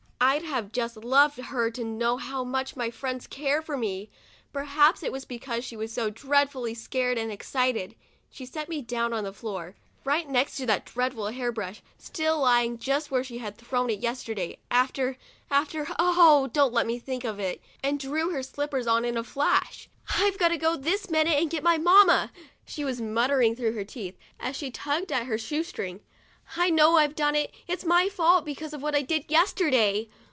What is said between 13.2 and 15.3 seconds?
she had thrown it yesterday after—